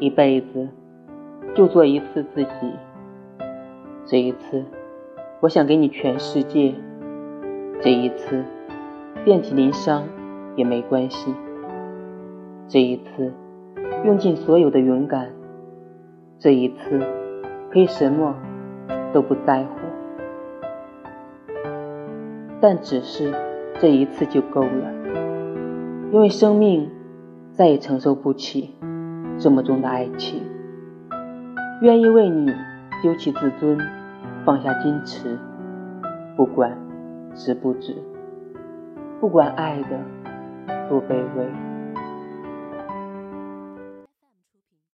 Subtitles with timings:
[0.00, 0.68] 一辈子
[1.54, 2.72] 就做一次自己。
[4.04, 4.64] 这一次，
[5.40, 6.74] 我想给你全世界。
[7.80, 8.44] 这一次，
[9.24, 10.04] 遍体鳞伤
[10.56, 11.34] 也没关系。
[12.68, 13.32] 这一次，
[14.04, 15.30] 用尽所有的勇敢。
[16.38, 17.00] 这一次，
[17.70, 18.34] 可以什么
[19.12, 19.68] 都不在乎。
[22.60, 23.32] 但只是
[23.78, 24.92] 这一次就够了，
[26.12, 26.90] 因为生命
[27.52, 28.74] 再也承受不起
[29.44, 30.42] 这么重的爱情。
[31.82, 32.50] 愿意为你
[33.02, 33.78] 丢弃自尊，
[34.42, 35.38] 放下矜持，
[36.34, 36.74] 不管
[37.34, 37.94] 值不值，
[39.20, 40.00] 不管爱的
[40.88, 41.73] 多卑微。